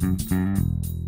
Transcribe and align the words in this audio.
Thank 0.00 0.30
you. 0.30 1.03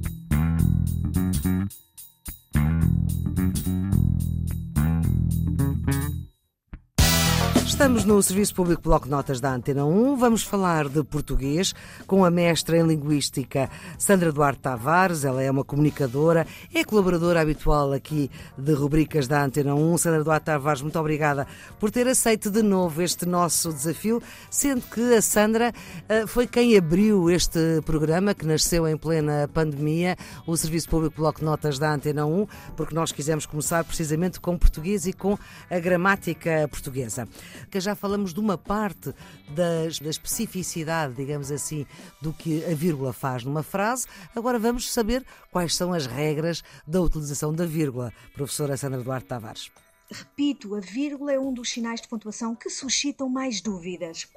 Estamos 7.77 8.07
no 8.07 8.23
Serviço 8.23 8.55
Público 8.55 8.81
Bloco 8.81 9.07
Notas 9.07 9.39
da 9.39 9.53
Antena 9.53 9.85
1. 9.85 10.17
Vamos 10.17 10.43
falar 10.43 10.89
de 10.89 11.05
português 11.05 11.75
com 12.07 12.25
a 12.25 12.31
mestra 12.31 12.79
em 12.79 12.87
Linguística 12.87 13.69
Sandra 13.99 14.33
Duarte 14.33 14.61
Tavares. 14.61 15.27
Ela 15.27 15.43
é 15.43 15.51
uma 15.51 15.63
comunicadora, 15.63 16.47
é 16.75 16.83
colaboradora 16.83 17.39
habitual 17.39 17.93
aqui 17.93 18.31
de 18.57 18.73
rubricas 18.73 19.29
da 19.29 19.45
Antena 19.45 19.75
1. 19.75 19.99
Sandra 19.99 20.25
Duarte 20.25 20.47
Tavares, 20.47 20.81
muito 20.81 20.99
obrigada 20.99 21.47
por 21.79 21.91
ter 21.91 22.09
aceito 22.09 22.51
de 22.51 22.63
novo 22.63 23.03
este 23.03 23.27
nosso 23.27 23.71
desafio, 23.71 24.23
sendo 24.51 24.81
que 24.81 25.15
a 25.15 25.21
Sandra 25.21 25.71
eh, 26.09 26.27
foi 26.27 26.47
quem 26.47 26.79
abriu 26.79 27.31
este 27.31 27.83
programa 27.85 28.33
que 28.33 28.47
nasceu 28.47 28.89
em 28.89 28.97
plena 28.97 29.51
pandemia, 29.53 30.17
o 30.47 30.57
Serviço 30.57 30.89
Público 30.89 31.17
Bloco 31.17 31.45
Notas 31.45 31.79
da 31.79 31.93
Antena 31.93 32.25
1, 32.25 32.47
porque 32.75 32.95
nós 32.95 33.13
quisemos 33.13 33.45
começar 33.45 33.85
precisamente 33.85 34.41
com 34.41 34.57
português 34.57 35.07
e 35.07 35.13
com 35.13 35.39
a 35.71 35.79
gramática 35.79 36.67
portuguesa 36.71 37.29
que 37.67 37.81
já 37.81 37.95
falamos 37.95 38.33
de 38.33 38.41
uma 38.41 38.57
parte 38.57 39.15
das, 39.51 39.99
da 39.99 40.11
especificidade, 40.11 41.15
digamos 41.15 41.51
assim, 41.51 41.87
do 42.21 42.33
que 42.33 42.65
a 42.65 42.75
vírgula 42.75 43.13
faz 43.13 43.45
numa 43.45 43.63
frase. 43.63 44.07
Agora 44.35 44.59
vamos 44.59 44.93
saber 44.93 45.25
quais 45.51 45.75
são 45.75 45.93
as 45.93 46.07
regras 46.07 46.63
da 46.87 47.01
utilização 47.01 47.53
da 47.53 47.67
vírgula. 47.67 48.13
Professora 48.35 48.77
Sandra 48.77 49.03
Duarte 49.03 49.27
Tavares. 49.27 49.71
Repito, 50.09 50.77
a 50.77 50.81
vírgula 50.81 51.33
é 51.33 51.39
um 51.39 51.53
dos 51.53 51.71
sinais 51.71 52.01
de 52.01 52.07
pontuação 52.07 52.55
que 52.55 52.71
suscitam 52.71 53.29
mais 53.29 53.61
dúvidas. 53.61 54.29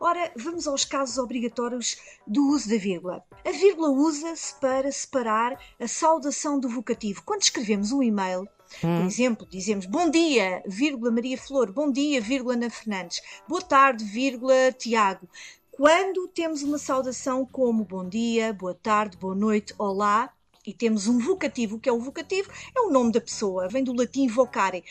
Ora, 0.00 0.32
vamos 0.34 0.66
aos 0.66 0.86
casos 0.86 1.18
obrigatórios 1.18 1.98
do 2.26 2.48
uso 2.48 2.70
da 2.70 2.78
vírgula. 2.78 3.22
A 3.44 3.50
vírgula 3.50 3.90
usa-se 3.90 4.54
para 4.58 4.90
separar 4.90 5.60
a 5.78 5.86
saudação 5.86 6.58
do 6.58 6.68
vocativo. 6.68 7.22
Quando 7.24 7.42
escrevemos 7.42 7.92
um 7.92 8.02
e-mail, 8.02 8.48
Hum. 8.84 8.98
Por 8.98 9.06
exemplo, 9.06 9.46
dizemos 9.48 9.86
bom 9.86 10.10
dia, 10.10 10.62
vírgula 10.66 11.10
Maria 11.10 11.38
Flor, 11.38 11.72
bom 11.72 11.90
dia, 11.90 12.20
vírgula 12.20 12.54
Ana 12.54 12.70
Fernandes, 12.70 13.20
boa 13.48 13.62
tarde, 13.62 14.04
vírgula 14.04 14.72
Tiago. 14.72 15.28
Quando 15.72 16.26
temos 16.28 16.62
uma 16.62 16.78
saudação 16.78 17.46
como 17.46 17.84
bom 17.84 18.08
dia, 18.08 18.52
boa 18.52 18.74
tarde, 18.74 19.16
boa 19.16 19.34
noite, 19.34 19.74
olá, 19.78 20.32
e 20.66 20.74
temos 20.74 21.06
um 21.06 21.18
vocativo, 21.18 21.76
o 21.76 21.80
que 21.80 21.88
é 21.88 21.92
o 21.92 22.00
vocativo? 22.00 22.50
É 22.76 22.80
o 22.80 22.90
nome 22.90 23.12
da 23.12 23.20
pessoa, 23.20 23.68
vem 23.68 23.84
do 23.84 23.94
latim 23.94 24.26
vocare. 24.26 24.84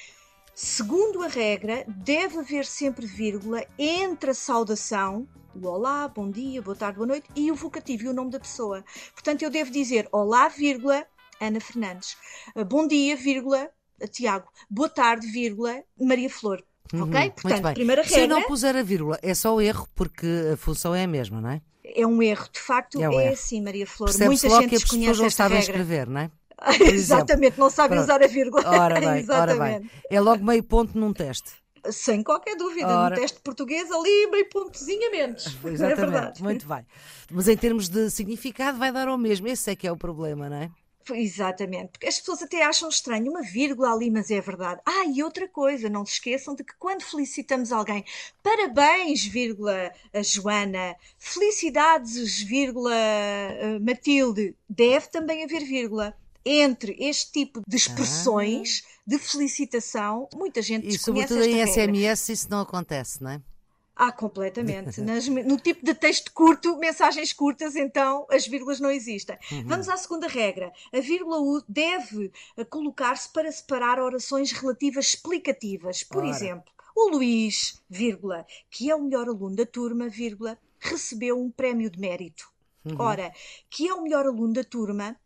Segundo 0.55 1.21
a 1.21 1.27
regra, 1.27 1.85
deve 1.87 2.39
haver 2.39 2.65
sempre 2.65 3.05
vírgula 3.05 3.63
entre 3.77 4.31
a 4.31 4.33
saudação, 4.33 5.27
o 5.53 5.67
olá, 5.67 6.07
bom 6.07 6.31
dia, 6.31 6.61
boa 6.61 6.75
tarde, 6.75 6.97
boa 6.97 7.07
noite, 7.07 7.29
e 7.35 7.51
o 7.51 7.55
vocativo 7.55 8.05
e 8.05 8.07
o 8.07 8.13
nome 8.13 8.31
da 8.31 8.39
pessoa. 8.39 8.83
Portanto, 9.13 9.43
eu 9.43 9.49
devo 9.49 9.69
dizer 9.69 10.07
olá, 10.11 10.47
vírgula, 10.47 11.05
Ana 11.39 11.59
Fernandes. 11.59 12.17
Uh, 12.55 12.65
bom 12.65 12.87
dia, 12.87 13.15
vírgula, 13.15 13.69
Tiago. 14.11 14.47
Boa 14.69 14.89
tarde, 14.89 15.27
vírgula, 15.27 15.83
Maria 15.99 16.29
Flor. 16.29 16.63
Uhum, 16.93 17.03
ok? 17.03 17.31
Portanto, 17.41 17.73
primeira 17.73 18.01
regra. 18.01 18.19
Se 18.21 18.27
não 18.27 18.43
puser 18.43 18.75
a 18.75 18.83
vírgula, 18.83 19.19
é 19.21 19.33
só 19.33 19.59
erro, 19.61 19.87
porque 19.95 20.27
a 20.53 20.57
função 20.57 20.95
é 20.95 21.03
a 21.03 21.07
mesma, 21.07 21.41
não 21.41 21.49
é? 21.49 21.61
É 21.83 22.05
um 22.05 22.21
erro, 22.21 22.47
de 22.51 22.59
facto, 22.59 23.01
é, 23.01 23.09
um 23.09 23.19
é 23.19 23.29
assim, 23.29 23.61
Maria 23.61 23.87
Flor. 23.87 24.09
Muita 24.25 24.49
gente 24.49 24.69
que 24.69 24.75
as 24.75 24.83
pessoas 24.83 25.19
não 25.19 25.29
sabem 25.29 25.59
escrever, 25.59 26.07
não 26.07 26.21
é? 26.21 26.31
Exatamente, 26.91 27.59
não 27.59 27.69
sabem 27.69 27.99
usar 27.99 28.23
a 28.23 28.27
vírgula. 28.27 28.63
Ora 28.65 28.99
bem, 28.99 29.25
ora 29.29 29.55
bem. 29.55 29.89
É 30.09 30.19
logo 30.19 30.43
meio 30.43 30.63
ponto 30.63 30.97
num 30.97 31.13
teste. 31.13 31.51
Sem 31.91 32.21
qualquer 32.21 32.57
dúvida, 32.57 32.87
Ora... 32.87 33.15
no 33.15 33.21
teste 33.21 33.39
português 33.39 33.89
ali 33.89 34.27
meio 34.29 34.49
pontozinho 34.49 35.07
a 35.07 35.11
menos. 35.11 35.57
É 35.63 35.69
Exatamente, 35.69 36.41
é 36.41 36.43
muito 36.43 36.67
bem. 36.67 36.85
Mas 37.31 37.47
em 37.47 37.55
termos 37.55 37.87
de 37.87 38.09
significado 38.09 38.77
vai 38.77 38.91
dar 38.91 39.07
ao 39.07 39.17
mesmo, 39.17 39.47
esse 39.47 39.71
é 39.71 39.75
que 39.75 39.87
é 39.87 39.91
o 39.91 39.95
problema, 39.95 40.49
não 40.49 40.57
é? 40.57 40.71
Exatamente, 41.15 41.89
porque 41.91 42.07
as 42.07 42.19
pessoas 42.19 42.41
até 42.41 42.63
acham 42.63 42.89
estranho 42.89 43.31
uma 43.31 43.41
vírgula 43.41 43.91
ali, 43.91 44.09
mas 44.09 44.29
é 44.31 44.41
verdade. 44.41 44.81
Ah, 44.85 45.05
e 45.05 45.23
outra 45.23 45.47
coisa, 45.47 45.89
não 45.89 46.05
se 46.05 46.13
esqueçam 46.13 46.55
de 46.55 46.63
que 46.63 46.73
quando 46.77 47.03
felicitamos 47.03 47.71
alguém, 47.71 48.03
parabéns, 48.43 49.25
vírgula, 49.25 49.91
Joana, 50.23 50.95
felicidades, 51.17 52.41
vírgula, 52.41 52.91
Matilde, 53.81 54.55
deve 54.69 55.07
também 55.07 55.43
haver 55.43 55.63
vírgula. 55.63 56.13
Entre 56.49 56.95
este 56.97 57.29
tipo 57.33 57.61
de 57.67 57.75
expressões 57.75 58.81
ah. 58.85 59.01
de 59.05 59.19
felicitação, 59.19 60.29
muita 60.33 60.61
gente 60.61 60.87
E 60.87 60.97
sobretudo 60.97 61.43
em 61.43 61.67
SMS 61.67 62.29
isso 62.29 62.47
não 62.49 62.61
acontece, 62.61 63.21
não 63.21 63.31
é? 63.31 63.41
Ah, 63.99 64.11
completamente. 64.11 65.01
Nas, 65.01 65.27
no 65.27 65.57
tipo 65.57 65.83
de 65.83 65.95
texto 65.95 66.31
curto, 66.31 66.77
mensagens 66.77 67.33
curtas, 67.33 67.75
então 67.75 68.27
as 68.29 68.45
vírgulas 68.45 68.79
não 68.79 68.91
existem. 68.91 69.35
Uhum. 69.51 69.63
Vamos 69.65 69.89
à 69.89 69.97
segunda 69.97 70.27
regra. 70.27 70.71
A 70.93 70.99
vírgula 70.99 71.63
deve 71.67 72.31
eh, 72.55 72.63
colocar-se 72.63 73.27
para 73.33 73.51
separar 73.51 73.99
orações 73.99 74.51
relativas 74.51 75.07
explicativas. 75.07 76.03
Por 76.03 76.19
Ora. 76.19 76.29
exemplo, 76.29 76.71
o 76.95 77.09
Luís, 77.09 77.81
vírgula, 77.89 78.45
que 78.69 78.91
é 78.91 78.95
o 78.95 79.01
melhor 79.01 79.27
aluno 79.27 79.55
da 79.55 79.65
turma, 79.65 80.07
vírgula, 80.07 80.59
recebeu 80.79 81.39
um 81.41 81.49
prémio 81.49 81.89
de 81.89 81.99
mérito. 81.99 82.47
Uhum. 82.89 82.95
Ora, 82.99 83.33
que 83.69 83.87
é 83.87 83.93
o 83.93 84.01
melhor 84.01 84.25
aluno 84.25 84.53
da 84.53 84.63
turma, 84.63 85.17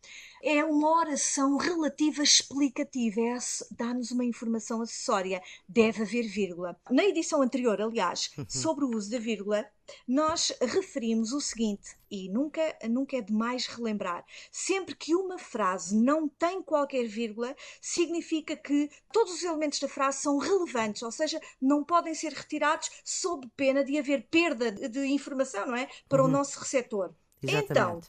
é 0.44 0.64
uma 0.64 0.98
oração 0.98 1.56
relativa 1.58 2.24
explicativa, 2.24 3.22
é, 3.22 3.38
dá-nos 3.72 4.12
uma 4.12 4.26
informação 4.26 4.82
acessória. 4.82 5.42
Deve 5.68 6.02
haver 6.02 6.24
vírgula. 6.24 6.76
Na 6.90 7.04
edição 7.04 7.42
anterior, 7.42 7.80
aliás, 7.80 8.32
sobre 8.50 8.84
o 8.86 8.90
uso 8.90 9.12
da 9.12 9.20
vírgula, 9.20 9.66
nós 10.08 10.52
referimos 10.62 11.32
o 11.32 11.42
seguinte, 11.42 11.96
e 12.10 12.30
nunca, 12.30 12.62
nunca 12.90 13.18
é 13.18 13.22
demais 13.22 13.68
relembrar: 13.68 14.26
sempre 14.52 14.96
que 14.96 15.16
uma 15.16 15.38
frase 15.38 15.96
não 15.96 16.28
tem 16.28 16.62
qualquer 16.62 17.06
vírgula, 17.06 17.56
significa 17.80 18.56
que 18.56 18.90
todos 19.12 19.34
os 19.34 19.44
elementos 19.44 19.80
da 19.80 19.88
frase 19.88 20.22
são 20.22 20.38
relevantes, 20.38 21.04
ou 21.04 21.12
seja, 21.12 21.40
não 21.62 21.84
podem 21.84 22.16
ser 22.16 22.34
retirados 22.34 22.90
sob 23.04 23.48
pena 23.56 23.84
de 23.84 23.98
haver 23.98 24.28
perda 24.30 24.72
de 24.72 25.06
informação, 25.06 25.68
não 25.68 25.76
é? 25.76 25.88
Para 26.10 26.24
uhum. 26.24 26.30
o 26.30 26.32
nosso 26.32 26.60
receptor. 26.60 27.14
Exatamente. 27.44 27.72
Então, 27.72 28.02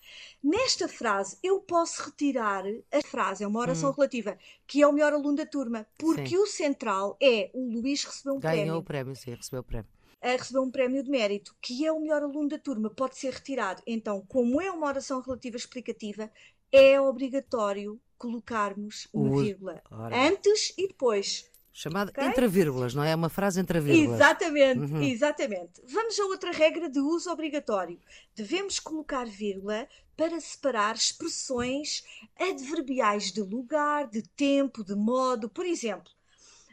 nesta 0.43 0.89
frase, 0.89 1.39
eu 1.43 1.61
posso 1.61 2.05
retirar 2.05 2.65
a 2.93 3.03
frase, 3.03 3.45
é 3.45 3.47
uma 3.47 3.61
oração 3.61 3.91
hum. 3.91 3.95
relativa, 3.95 4.37
que 4.67 4.83
é 4.83 4.87
o 4.87 4.93
melhor 4.93 5.13
aluno 5.13 5.37
da 5.37 5.47
turma, 5.47 5.87
porque 5.99 6.29
sim. 6.29 6.37
o 6.37 6.47
central 6.47 7.17
é 7.21 7.51
o 7.55 7.73
Luís 7.73 8.05
recebeu 8.05 8.35
um 8.35 8.41
Ganhou 8.41 8.53
prémio. 8.53 8.67
Ganhou 8.67 8.81
o 8.81 8.85
prémio, 8.85 9.17
sim, 9.17 9.35
recebeu 9.35 9.61
o 9.61 9.65
prémio. 9.65 9.89
A 10.21 10.29
receber 10.29 10.61
um 10.61 10.71
prémio 10.71 11.03
de 11.03 11.11
mérito, 11.11 11.57
que 11.61 11.85
é 11.85 11.91
o 11.91 12.01
melhor 12.01 12.23
aluno 12.23 12.49
da 12.49 12.59
turma, 12.59 12.89
pode 12.91 13.19
ser 13.19 13.33
retirado. 13.33 13.83
Então, 13.87 14.25
como 14.29 14.61
é 14.61 14.71
uma 14.71 14.87
oração 14.87 15.21
relativa 15.21 15.57
explicativa, 15.57 16.31
é 16.71 17.01
obrigatório 17.01 18.01
colocarmos 18.17 19.09
uma 19.13 19.37
o... 19.37 19.43
vírgula 19.43 19.83
Ora. 19.91 20.29
antes 20.29 20.73
e 20.79 20.87
depois. 20.87 21.51
Chamada 21.73 22.11
okay? 22.11 22.25
entre 22.25 22.47
vírgulas, 22.47 22.95
não 22.95 23.03
é? 23.03 23.13
é? 23.13 23.15
Uma 23.15 23.31
frase 23.31 23.59
entre 23.59 23.81
vírgulas. 23.81 24.21
Exatamente, 24.21 24.79
uhum. 24.79 25.03
exatamente. 25.03 25.83
Vamos 25.89 26.19
a 26.21 26.25
outra 26.27 26.53
regra 26.53 26.89
de 26.91 27.01
uso 27.01 27.31
obrigatório. 27.31 27.99
Devemos 28.37 28.79
colocar 28.79 29.25
vírgula 29.27 29.89
para 30.15 30.39
separar 30.39 30.95
expressões 30.95 32.05
adverbiais 32.39 33.33
de 33.33 33.41
lugar, 33.41 34.07
de 34.07 34.23
tempo, 34.23 34.85
de 34.85 34.95
modo. 34.95 35.49
Por 35.49 35.65
exemplo, 35.65 36.13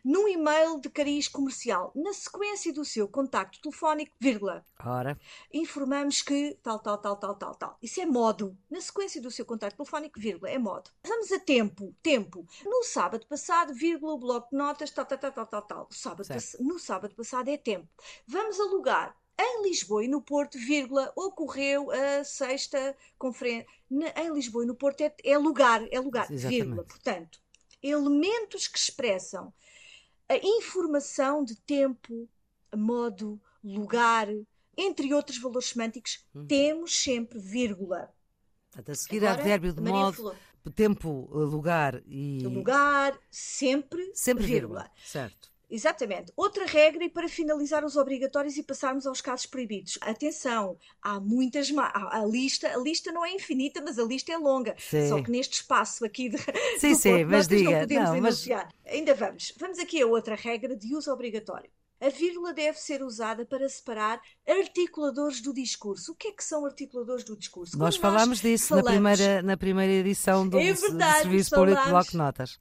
num 0.03 0.27
e-mail 0.27 0.79
de 0.79 0.89
cariz 0.89 1.27
comercial, 1.27 1.91
na 1.95 2.13
sequência 2.13 2.73
do 2.73 2.85
seu 2.85 3.07
contacto 3.07 3.61
telefónico, 3.61 4.15
vírgula. 4.19 4.65
Ora. 4.83 5.19
Informamos 5.53 6.21
que 6.21 6.57
tal, 6.63 6.79
tal, 6.79 6.97
tal, 6.97 7.17
tal, 7.17 7.35
tal, 7.35 7.55
tal. 7.55 7.77
Isso 7.81 8.01
é 8.01 8.05
modo. 8.05 8.57
Na 8.69 8.81
sequência 8.81 9.21
do 9.21 9.31
seu 9.31 9.45
contacto 9.45 9.77
telefónico, 9.77 10.19
vírgula, 10.19 10.49
é 10.49 10.57
modo. 10.57 10.89
Vamos 11.05 11.31
a 11.31 11.39
tempo. 11.39 11.95
Tempo. 12.01 12.45
No 12.65 12.83
sábado 12.83 13.25
passado, 13.27 13.73
vírgula, 13.73 14.13
o 14.13 14.19
bloco 14.19 14.49
de 14.51 14.57
notas, 14.57 14.91
tal, 14.91 15.05
tal, 15.05 15.17
tal, 15.17 15.31
tal, 15.31 15.45
tal, 15.45 15.61
tal. 15.61 15.87
Sábado, 15.91 16.27
no 16.59 16.79
sábado 16.79 17.15
passado 17.15 17.49
é 17.49 17.57
tempo. 17.57 17.87
Vamos 18.27 18.59
a 18.59 18.63
lugar. 18.65 19.15
Em 19.41 19.63
Lisboa 19.63 20.03
e 20.03 20.07
no 20.09 20.21
Porto, 20.21 20.57
vírgula, 20.57 21.13
ocorreu 21.15 21.89
a 21.91 22.25
sexta 22.25 22.93
conferência. 23.17 23.65
Em 23.89 24.33
Lisboa 24.33 24.65
e 24.65 24.67
no 24.67 24.75
Porto 24.75 24.99
é, 24.99 25.15
é 25.23 25.37
lugar, 25.37 25.81
é 25.91 25.99
lugar, 25.99 26.29
Exatamente. 26.29 26.63
vírgula. 26.63 26.83
Portanto, 26.83 27.39
elementos 27.81 28.67
que 28.67 28.77
expressam 28.77 29.53
a 30.29 30.37
informação 30.37 31.43
de 31.43 31.55
tempo, 31.55 32.29
modo, 32.75 33.41
lugar, 33.63 34.27
entre 34.77 35.13
outros 35.13 35.39
valores 35.41 35.69
semânticos, 35.69 36.25
hum. 36.33 36.45
temos 36.45 36.95
sempre 36.95 37.39
vírgula. 37.39 38.13
a 38.91 38.95
seguir 38.95 39.17
Agora, 39.25 39.33
advérbio 39.33 39.73
de 39.73 39.81
Maria 39.81 39.99
modo, 39.99 40.15
Flor. 40.15 40.35
tempo, 40.75 41.27
lugar 41.31 42.01
e. 42.05 42.41
Lugar, 42.43 43.19
sempre, 43.31 44.11
sempre 44.13 44.45
vírgula. 44.45 44.83
vírgula. 44.83 44.91
Certo. 45.03 45.51
Exatamente. 45.69 46.33
Outra 46.35 46.65
regra, 46.65 47.03
e 47.03 47.09
para 47.09 47.29
finalizar 47.29 47.85
os 47.85 47.95
obrigatórios 47.95 48.57
e 48.57 48.63
passarmos 48.63 49.05
aos 49.05 49.21
casos 49.21 49.45
proibidos. 49.45 49.99
Atenção, 50.01 50.77
há 51.01 51.19
muitas. 51.19 51.71
A, 51.77 52.21
a 52.21 52.25
lista, 52.25 52.67
a 52.67 52.77
lista 52.77 53.11
não 53.11 53.23
é 53.23 53.31
infinita, 53.33 53.81
mas 53.81 53.99
a 53.99 54.03
lista 54.03 54.31
é 54.31 54.37
longa. 54.37 54.75
Sim. 54.79 55.07
Só 55.07 55.21
que 55.21 55.29
neste 55.29 55.53
espaço 55.53 56.03
aqui 56.03 56.29
de, 56.29 56.37
sim, 56.79 56.95
sim, 56.95 57.23
mas 57.23 57.47
diga. 57.47 57.71
não 57.71 57.79
podemos 57.81 58.09
não, 58.09 58.15
enunciar. 58.17 58.69
Mas... 58.83 58.93
Ainda 58.93 59.13
vamos. 59.13 59.53
Vamos 59.59 59.77
aqui 59.77 60.01
a 60.01 60.07
outra 60.07 60.35
regra 60.35 60.75
de 60.75 60.95
uso 60.95 61.11
obrigatório. 61.11 61.69
A 62.01 62.07
vírgula 62.07 62.53
deve 62.53 62.79
ser 62.79 63.03
usada 63.03 63.45
para 63.45 63.67
separar 63.67 64.21
articuladores 64.47 65.41
do 65.41 65.53
discurso. 65.53 66.13
O 66.13 66.15
que 66.15 66.29
é 66.29 66.31
que 66.31 66.43
são 66.43 66.65
articuladores 66.65 67.25
do 67.25 67.35
discurso? 67.35 67.77
Nós 67.77 67.97
falámos 67.97 68.39
disso 68.39 68.69
falamos... 68.69 68.85
na, 68.85 68.91
primeira, 68.91 69.41
na 69.41 69.57
primeira 69.57 69.91
edição 69.91 70.47
do, 70.47 70.57
é 70.57 70.71
verdade, 70.71 71.23
Serviço 71.23 71.49
falamos... 71.49 71.75
Público 71.75 71.89
Bloco 71.89 72.17
Notas 72.17 72.57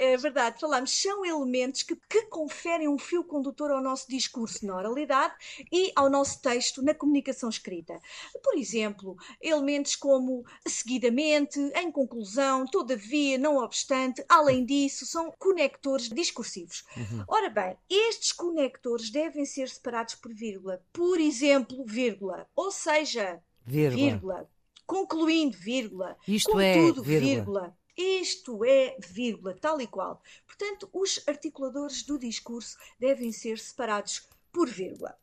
é 0.00 0.16
verdade, 0.16 0.58
falamos, 0.58 0.90
são 0.90 1.26
elementos 1.26 1.82
que, 1.82 1.94
que 1.94 2.22
conferem 2.22 2.88
um 2.88 2.98
fio 2.98 3.22
condutor 3.22 3.70
ao 3.70 3.82
nosso 3.82 4.08
discurso 4.08 4.64
na 4.64 4.74
oralidade 4.74 5.34
e 5.70 5.92
ao 5.94 6.08
nosso 6.08 6.40
texto 6.40 6.82
na 6.82 6.94
comunicação 6.94 7.50
escrita. 7.50 8.00
Por 8.42 8.56
exemplo, 8.56 9.14
elementos 9.42 9.94
como 9.94 10.42
seguidamente, 10.66 11.60
em 11.76 11.92
conclusão, 11.92 12.64
todavia, 12.64 13.36
não 13.36 13.58
obstante, 13.58 14.24
além 14.26 14.64
disso, 14.64 15.04
são 15.04 15.30
conectores 15.38 16.08
discursivos. 16.08 16.82
Uhum. 16.96 17.24
Ora 17.28 17.50
bem, 17.50 17.76
estes 17.90 18.32
conectores 18.32 19.10
devem 19.10 19.44
ser 19.44 19.68
separados 19.68 20.14
por 20.14 20.32
vírgula. 20.32 20.82
Por 20.94 21.20
exemplo, 21.20 21.84
vírgula. 21.84 22.48
Ou 22.56 22.70
seja, 22.70 23.42
vírgula. 23.66 24.10
vírgula 24.10 24.50
concluindo, 24.90 25.56
vírgula. 25.56 26.16
Isto 26.26 26.50
Contudo, 26.50 27.02
é, 27.02 27.04
vírgula. 27.04 27.20
vírgula. 27.20 27.79
Isto 28.00 28.64
é 28.64 28.96
vírgula, 28.98 29.54
tal 29.54 29.80
e 29.80 29.86
qual. 29.86 30.22
Portanto, 30.46 30.88
os 30.92 31.22
articuladores 31.26 32.02
do 32.02 32.18
discurso 32.18 32.78
devem 32.98 33.30
ser 33.30 33.58
separados 33.58 34.26
por 34.50 34.68
vírgula. 34.68 35.18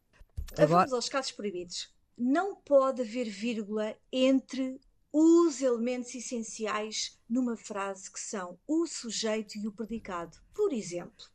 Agora... 0.54 0.68
Vamos 0.68 0.94
aos 0.94 1.10
casos 1.10 1.32
proibidos. 1.32 1.92
Não 2.18 2.56
pode 2.56 3.02
haver 3.02 3.30
vírgula 3.30 3.98
entre 4.12 4.80
os 5.12 5.62
elementos 5.62 6.14
essenciais 6.14 7.20
numa 7.28 7.56
frase 7.56 8.12
que 8.12 8.20
são 8.20 8.60
o 8.68 8.86
sujeito 8.86 9.58
e 9.58 9.68
o 9.68 9.72
predicado. 9.72 10.38
Por 10.54 10.72
exemplo, 10.72 11.26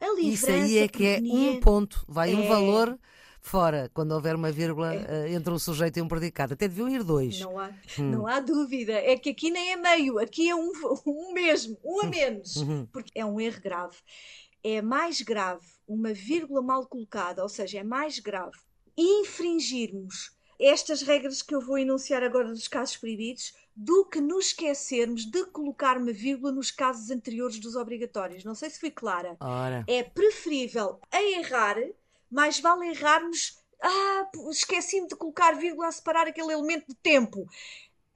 a 0.00 0.20
Isso 0.20 0.50
aí 0.50 0.78
é 0.78 0.88
que 0.88 1.06
é 1.06 1.18
um 1.20 1.60
ponto, 1.60 2.04
vai 2.08 2.32
é... 2.32 2.36
um 2.36 2.48
valor 2.48 2.98
fora, 3.42 3.90
quando 3.92 4.12
houver 4.12 4.34
uma 4.34 4.50
vírgula 4.50 4.94
é. 4.94 5.26
uh, 5.26 5.34
entre 5.34 5.52
um 5.52 5.58
sujeito 5.58 5.98
e 5.98 6.02
um 6.02 6.08
predicado. 6.08 6.54
Até 6.54 6.68
deviam 6.68 6.88
ir 6.88 7.02
dois. 7.02 7.40
Não 7.40 7.58
há, 7.58 7.70
hum. 7.98 8.10
não 8.10 8.26
há 8.26 8.40
dúvida. 8.40 8.92
É 8.92 9.18
que 9.18 9.30
aqui 9.30 9.50
nem 9.50 9.72
é 9.72 9.76
meio, 9.76 10.18
aqui 10.18 10.48
é 10.48 10.54
um, 10.54 10.72
um 11.04 11.32
mesmo, 11.32 11.76
um 11.84 12.00
a 12.00 12.06
menos. 12.06 12.56
Uhum. 12.56 12.86
Porque 12.86 13.10
é 13.14 13.24
um 13.24 13.38
erro 13.40 13.60
grave. 13.60 13.96
É 14.64 14.80
mais 14.80 15.20
grave 15.20 15.66
uma 15.86 16.14
vírgula 16.14 16.62
mal 16.62 16.86
colocada, 16.86 17.42
ou 17.42 17.48
seja, 17.48 17.80
é 17.80 17.84
mais 17.84 18.20
grave 18.20 18.56
infringirmos 18.96 20.30
estas 20.60 21.02
regras 21.02 21.42
que 21.42 21.54
eu 21.54 21.60
vou 21.60 21.76
enunciar 21.76 22.22
agora 22.22 22.48
dos 22.48 22.68
casos 22.68 22.96
proibidos 22.96 23.52
do 23.74 24.04
que 24.04 24.20
nos 24.20 24.46
esquecermos 24.46 25.24
de 25.24 25.44
colocar 25.46 25.96
uma 25.96 26.12
vírgula 26.12 26.52
nos 26.52 26.70
casos 26.70 27.10
anteriores 27.10 27.58
dos 27.58 27.74
obrigatórios. 27.74 28.44
Não 28.44 28.54
sei 28.54 28.70
se 28.70 28.78
fui 28.78 28.90
clara. 28.90 29.36
Ora. 29.40 29.84
É 29.88 30.02
preferível 30.02 31.00
a 31.10 31.22
errar 31.22 31.76
mais 32.32 32.58
vale 32.58 32.88
errarmos. 32.88 33.58
Ah, 33.80 34.30
esqueci-me 34.50 35.06
de 35.06 35.14
colocar 35.14 35.52
vírgula 35.52 35.88
a 35.88 35.92
separar 35.92 36.26
aquele 36.26 36.52
elemento 36.52 36.86
de 36.88 36.94
tempo. 36.94 37.46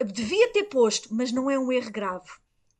Devia 0.04 0.52
ter 0.52 0.64
posto, 0.64 1.14
mas 1.14 1.30
não 1.30 1.50
é 1.50 1.58
um 1.58 1.70
erro 1.70 1.90
grave. 1.90 2.30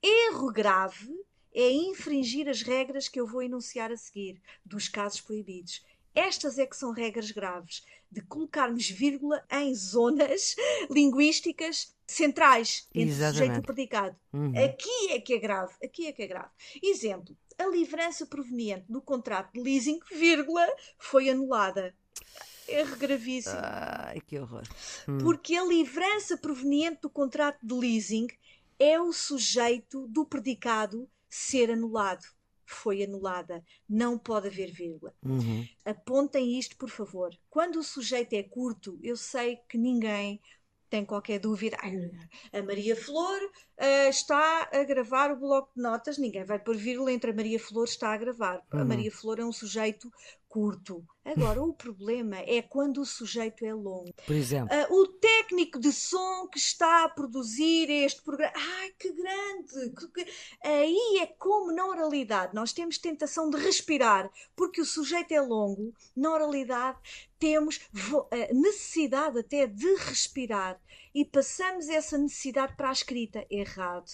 Erro 0.03 0.53
grave 0.53 1.15
é 1.55 1.71
infringir 1.71 2.49
as 2.49 2.63
regras 2.63 3.09
que 3.09 3.21
eu 3.21 3.27
vou 3.27 3.43
enunciar 3.43 3.91
a 3.91 3.97
seguir, 3.97 4.41
dos 4.65 4.89
casos 4.89 5.21
proibidos. 5.21 5.85
Estas 6.17 6.59
é 6.59 6.65
que 6.65 6.75
são 6.75 6.93
regras 6.93 7.31
graves, 7.31 7.85
de 8.11 8.23
colocarmos 8.23 8.89
vírgula 8.89 9.45
em 9.53 9.75
zonas 9.75 10.57
linguísticas 10.91 11.95
centrais 12.07 12.89
entre 12.95 13.11
Exatamente. 13.11 13.35
o 13.35 13.39
sujeito 13.39 13.57
e 13.57 13.59
o 13.59 13.63
predicado. 13.63 14.17
Uhum. 14.33 14.65
Aqui 14.65 15.13
é 15.13 15.21
que 15.21 15.35
é 15.35 15.39
grave, 15.39 15.75
aqui 15.85 16.07
é 16.07 16.13
que 16.13 16.23
é 16.23 16.27
grave. 16.27 16.49
Exemplo, 16.83 17.37
a 17.59 17.67
livrança 17.67 18.25
proveniente 18.25 18.87
do 18.89 19.03
contrato 19.03 19.53
de 19.53 19.61
leasing, 19.61 20.01
vírgula, 20.11 20.67
foi 20.99 21.29
anulada. 21.29 21.95
Erro 22.67 22.97
gravíssimo. 22.97 23.55
Ai, 23.59 24.21
que 24.21 24.39
horror. 24.39 24.65
Hum. 25.07 25.19
Porque 25.19 25.55
a 25.55 25.65
livrança 25.65 26.37
proveniente 26.37 27.03
do 27.03 27.11
contrato 27.11 27.59
de 27.63 27.75
leasing 27.75 28.27
é 28.79 28.99
o 28.99 29.13
sujeito 29.13 30.09
do 30.09 30.25
predicado 30.25 31.09
ser 31.29 31.71
anulado. 31.71 32.25
Foi 32.67 33.03
anulada. 33.03 33.65
Não 33.89 34.19
pode 34.19 34.49
haver 34.49 34.73
vírgula. 34.73 35.15
Uhum. 35.23 35.67
Apontem 35.85 36.59
isto, 36.59 36.77
por 36.77 36.91
favor. 36.91 37.31
Quando 37.49 37.77
o 37.77 37.85
sujeito 37.85 38.35
é 38.35 38.43
curto, 38.43 38.99
eu 39.03 39.17
sei 39.17 39.57
que 39.69 39.79
ninguém 39.79 40.41
tem 40.89 41.05
qualquer 41.05 41.39
dúvida. 41.39 41.77
A 42.53 42.63
Maria 42.63 42.97
Flor 42.97 43.41
uh, 43.43 44.09
está 44.09 44.69
a 44.73 44.85
gravar 44.85 45.33
o 45.33 45.37
bloco 45.37 45.73
de 45.75 45.83
notas, 45.83 46.19
ninguém 46.19 46.45
vai 46.45 46.59
pôr 46.59 46.77
vírgula 46.77 47.13
entre 47.13 47.31
a 47.31 47.35
Maria 47.35 47.59
Flor 47.59 47.85
está 47.85 48.13
a 48.13 48.17
gravar. 48.17 48.63
Uhum. 48.73 48.81
A 48.81 48.85
Maria 48.85 49.11
Flor 49.11 49.41
é 49.41 49.45
um 49.45 49.53
sujeito 49.53 50.11
curto. 50.57 51.05
Agora, 51.23 51.63
o 51.63 51.75
problema 51.75 52.39
é 52.39 52.63
quando 52.63 53.03
o 53.03 53.05
sujeito 53.05 53.63
é 53.63 53.75
longo. 53.75 54.11
Por 54.25 54.35
exemplo. 54.35 54.75
Uh, 54.75 55.03
o 55.03 55.07
técnico 55.07 55.79
de 55.79 55.93
som 55.93 56.49
que 56.49 56.57
está 56.57 57.05
a 57.05 57.11
produzir 57.11 57.91
este 57.91 58.23
programa. 58.23 58.55
Ai, 58.57 58.91
que 58.99 59.13
grande! 59.13 59.93
Que. 60.15 60.27
Aí 60.65 61.19
é 61.21 61.27
como 61.27 61.73
na 61.73 61.87
oralidade 61.87 62.55
nós 62.55 62.73
temos 62.73 62.97
tentação 62.97 63.51
de 63.51 63.59
respirar, 63.59 64.31
porque 64.57 64.81
o 64.81 64.87
sujeito 64.87 65.33
é 65.33 65.43
longo. 65.43 65.93
Na 66.17 66.33
oralidade 66.33 66.99
temos 67.39 67.79
necessidade 68.51 69.39
até 69.39 69.67
de 69.67 69.95
respirar 69.97 70.81
e 71.15 71.23
passamos 71.23 71.91
essa 71.91 72.17
necessidade 72.17 72.75
para 72.77 72.89
a 72.89 72.93
escrita. 72.93 73.45
Errado 73.51 74.11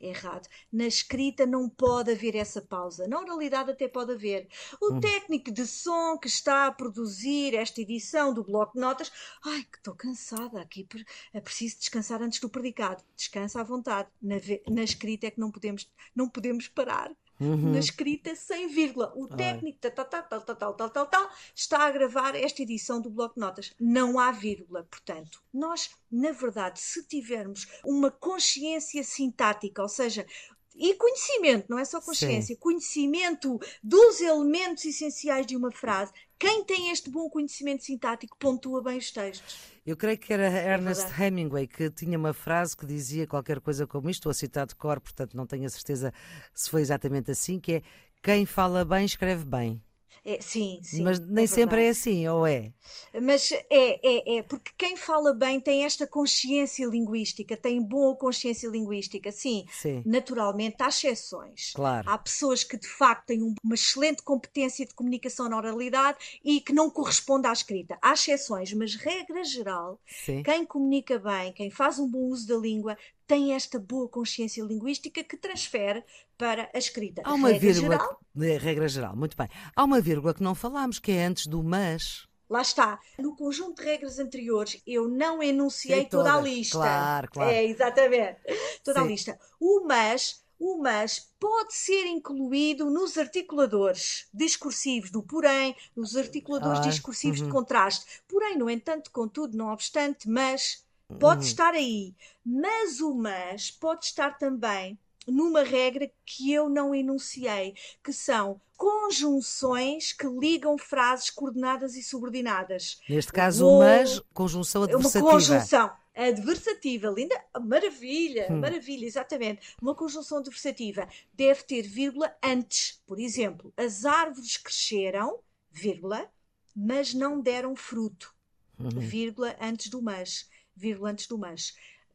errado. 0.00 0.48
Na 0.72 0.86
escrita 0.86 1.46
não 1.46 1.68
pode 1.68 2.12
haver 2.12 2.34
essa 2.34 2.62
pausa. 2.62 3.06
Na 3.06 3.20
oralidade 3.20 3.70
até 3.70 3.88
pode 3.88 4.12
haver. 4.12 4.48
O 4.80 4.94
hum. 4.94 5.00
técnico 5.00 5.50
de 5.50 5.66
som 5.66 6.18
que 6.18 6.28
está 6.28 6.66
a 6.66 6.72
produzir 6.72 7.54
esta 7.54 7.80
edição 7.80 8.32
do 8.32 8.44
bloco 8.44 8.74
de 8.74 8.80
notas, 8.80 9.12
ai, 9.44 9.62
que 9.64 9.78
estou 9.78 9.94
cansada 9.94 10.60
aqui, 10.60 10.86
é 11.32 11.40
preciso 11.40 11.78
descansar 11.78 12.22
antes 12.22 12.40
do 12.40 12.48
predicado. 12.48 13.02
Descansa 13.16 13.60
à 13.60 13.64
vontade. 13.64 14.08
Na, 14.20 14.36
na 14.68 14.82
escrita 14.82 15.26
é 15.26 15.30
que 15.30 15.40
não 15.40 15.50
podemos, 15.50 15.90
não 16.14 16.28
podemos 16.28 16.68
parar 16.68 17.10
uhum. 17.40 17.72
na 17.72 17.78
escrita 17.78 18.34
sem 18.34 18.68
vírgula. 18.68 19.12
O 19.16 19.26
técnico 19.26 19.78
tal, 19.80 19.90
tal, 19.90 20.22
tal, 20.22 20.40
tal, 20.42 20.56
tal, 20.56 20.74
tal, 20.74 20.90
tal, 20.90 21.06
tal, 21.06 21.30
está 21.54 21.86
a 21.86 21.90
gravar 21.90 22.36
esta 22.36 22.62
edição 22.62 23.00
do 23.00 23.10
Bloco 23.10 23.34
de 23.34 23.40
Notas. 23.40 23.72
Não 23.80 24.18
há 24.18 24.30
vírgula. 24.30 24.86
Portanto, 24.90 25.42
nós, 25.52 25.90
na 26.10 26.32
verdade, 26.32 26.80
se 26.80 27.02
tivermos 27.04 27.66
uma 27.84 28.10
consciência 28.10 29.02
sintática, 29.02 29.82
ou 29.82 29.88
seja, 29.88 30.26
e 30.74 30.94
conhecimento, 30.94 31.66
não 31.68 31.78
é 31.78 31.84
só 31.84 32.00
consciência, 32.00 32.54
Sim. 32.54 32.60
conhecimento 32.60 33.60
dos 33.82 34.20
elementos 34.20 34.84
essenciais 34.84 35.46
de 35.46 35.56
uma 35.56 35.70
frase. 35.70 36.12
Quem 36.38 36.64
tem 36.64 36.90
este 36.90 37.10
bom 37.10 37.28
conhecimento 37.28 37.84
sintático 37.84 38.36
pontua 38.38 38.82
bem 38.82 38.96
os 38.96 39.10
textos. 39.10 39.58
Eu 39.84 39.96
creio 39.96 40.18
que 40.18 40.32
era 40.32 40.46
é 40.46 40.72
Ernest 40.74 41.08
Hemingway 41.18 41.66
que 41.66 41.90
tinha 41.90 42.18
uma 42.18 42.34
frase 42.34 42.76
que 42.76 42.84
dizia 42.84 43.26
qualquer 43.26 43.60
coisa 43.60 43.86
como 43.86 44.10
isto, 44.10 44.20
estou 44.20 44.30
a 44.30 44.34
citar 44.34 44.66
de 44.66 44.74
cor, 44.74 45.00
portanto 45.00 45.34
não 45.34 45.46
tenho 45.46 45.64
a 45.64 45.70
certeza 45.70 46.12
se 46.54 46.68
foi 46.68 46.82
exatamente 46.82 47.30
assim, 47.30 47.58
que 47.58 47.74
é 47.74 47.82
quem 48.22 48.44
fala 48.44 48.84
bem 48.84 49.06
escreve 49.06 49.44
bem. 49.44 49.82
É, 50.30 50.40
sim, 50.40 50.78
sim. 50.82 51.02
Mas 51.02 51.18
nem 51.18 51.44
é 51.44 51.46
sempre 51.46 51.84
é 51.84 51.88
assim, 51.88 52.28
ou 52.28 52.46
é? 52.46 52.72
Mas 53.20 53.50
é, 53.50 53.66
é, 53.70 54.38
é, 54.38 54.42
porque 54.42 54.70
quem 54.78 54.96
fala 54.96 55.34
bem 55.34 55.58
tem 55.58 55.84
esta 55.84 56.06
consciência 56.06 56.86
linguística, 56.86 57.56
tem 57.56 57.82
boa 57.82 58.14
consciência 58.16 58.68
linguística. 58.68 59.32
Sim, 59.32 59.64
sim. 59.72 60.02
naturalmente 60.06 60.76
há 60.80 60.88
exceções. 60.88 61.72
Claro. 61.74 62.08
Há 62.08 62.16
pessoas 62.16 62.62
que 62.62 62.76
de 62.76 62.86
facto 62.86 63.26
têm 63.26 63.42
uma 63.42 63.74
excelente 63.74 64.22
competência 64.22 64.86
de 64.86 64.94
comunicação 64.94 65.48
na 65.48 65.56
oralidade 65.56 66.18
e 66.44 66.60
que 66.60 66.72
não 66.72 66.88
corresponde 66.88 67.48
à 67.48 67.52
escrita. 67.52 67.98
Há 68.00 68.12
exceções, 68.12 68.72
mas 68.72 68.94
regra 68.94 69.42
geral, 69.42 70.00
sim. 70.06 70.42
quem 70.44 70.64
comunica 70.64 71.18
bem, 71.18 71.52
quem 71.52 71.70
faz 71.70 71.98
um 71.98 72.08
bom 72.08 72.26
uso 72.28 72.46
da 72.46 72.56
língua, 72.56 72.96
tem 73.30 73.54
esta 73.54 73.78
boa 73.78 74.08
consciência 74.08 74.60
linguística 74.64 75.22
que 75.22 75.36
transfere 75.36 76.02
para 76.36 76.68
a 76.74 76.78
escrita. 76.78 77.22
Há 77.24 77.32
uma 77.32 77.50
regra 77.50 77.72
vírgula, 77.72 77.96
geral, 77.96 78.20
de 78.34 78.58
regra 78.58 78.88
geral, 78.88 79.16
muito 79.16 79.36
bem. 79.36 79.48
Há 79.76 79.84
uma 79.84 80.00
vírgula 80.00 80.34
que 80.34 80.42
não 80.42 80.52
falámos, 80.52 80.98
que 80.98 81.12
é 81.12 81.26
antes 81.26 81.46
do 81.46 81.62
mas. 81.62 82.26
Lá 82.48 82.60
está. 82.60 82.98
No 83.20 83.36
conjunto 83.36 83.80
de 83.80 83.88
regras 83.88 84.18
anteriores, 84.18 84.82
eu 84.84 85.06
não 85.06 85.40
enunciei 85.40 86.06
toda 86.06 86.34
a 86.34 86.40
lista. 86.40 86.78
Claro, 86.78 87.30
claro. 87.30 87.50
É, 87.52 87.64
exatamente. 87.64 88.40
Toda 88.82 88.98
Sim. 88.98 89.06
a 89.06 89.08
lista. 89.08 89.38
O 89.60 89.84
mas, 89.86 90.42
o 90.58 90.78
mas 90.78 91.30
pode 91.38 91.72
ser 91.72 92.06
incluído 92.06 92.90
nos 92.90 93.16
articuladores 93.16 94.26
discursivos 94.34 95.12
do 95.12 95.22
porém, 95.22 95.76
nos 95.94 96.16
articuladores 96.16 96.80
ah, 96.80 96.88
discursivos 96.88 97.38
uhum. 97.38 97.46
de 97.46 97.52
contraste. 97.52 98.22
Porém, 98.26 98.58
no 98.58 98.68
entanto, 98.68 99.08
contudo, 99.12 99.56
não 99.56 99.72
obstante, 99.72 100.28
mas 100.28 100.84
Pode 101.18 101.40
uhum. 101.40 101.46
estar 101.46 101.74
aí, 101.74 102.14
mas 102.44 103.00
o 103.00 103.14
mas 103.14 103.70
pode 103.70 104.06
estar 104.06 104.38
também 104.38 104.98
numa 105.26 105.62
regra 105.62 106.10
que 106.24 106.52
eu 106.52 106.68
não 106.68 106.94
enunciei, 106.94 107.74
que 108.02 108.12
são 108.12 108.60
conjunções 108.76 110.12
que 110.12 110.26
ligam 110.26 110.78
frases 110.78 111.30
coordenadas 111.30 111.94
e 111.96 112.02
subordinadas. 112.02 113.00
Neste 113.08 113.32
caso, 113.32 113.66
o 113.66 113.78
mas, 113.80 114.20
conjunção 114.32 114.84
adversativa. 114.84 115.24
Uma 115.24 115.32
conjunção, 115.32 115.92
Adversativa, 116.14 117.08
linda, 117.08 117.40
maravilha, 117.62 118.48
hum. 118.50 118.58
maravilha, 118.58 119.06
exatamente. 119.06 119.74
Uma 119.80 119.94
conjunção 119.94 120.38
adversativa 120.38 121.08
deve 121.32 121.62
ter 121.62 121.82
vírgula 121.82 122.34
antes. 122.42 123.00
Por 123.06 123.18
exemplo, 123.18 123.72
as 123.76 124.04
árvores 124.04 124.56
cresceram, 124.56 125.38
vírgula, 125.70 126.30
mas 126.74 127.14
não 127.14 127.40
deram 127.40 127.76
fruto, 127.76 128.34
uhum. 128.78 128.90
vírgula 128.90 129.56
antes 129.60 129.88
do 129.88 130.02
mas, 130.02 130.48
vírgula 130.80 131.10
antes 131.10 131.26
do 131.26 131.36
mas. 131.36 131.74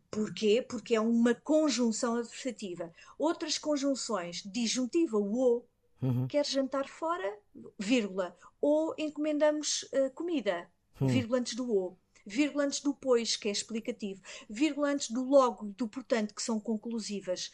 Porquê? 0.09 0.65
Porque 0.67 0.95
é 0.95 0.99
uma 0.99 1.35
conjunção 1.35 2.15
adversativa. 2.15 2.91
Outras 3.17 3.57
conjunções, 3.57 4.41
disjuntiva, 4.43 5.17
o 5.17 5.37
ou, 5.37 5.67
uhum. 6.01 6.27
quer 6.27 6.45
jantar 6.45 6.87
fora, 6.87 7.37
vírgula, 7.77 8.35
ou 8.61 8.95
encomendamos 8.97 9.83
uh, 9.83 10.09
comida, 10.13 10.67
uhum. 10.99 11.07
vírgula 11.07 11.39
antes 11.39 11.55
do 11.55 11.71
ou 11.71 11.97
vírgula 12.27 12.63
antes 12.63 12.79
do 12.79 12.91
pois, 12.91 13.35
que 13.35 13.47
é 13.47 13.51
explicativo, 13.51 14.19
vírgula 14.49 14.89
antes 14.89 15.11
do 15.11 15.23
logo 15.23 15.67
e 15.67 15.73
do 15.73 15.87
portanto, 15.87 16.33
que 16.33 16.41
são 16.41 16.59
conclusivas. 16.59 17.51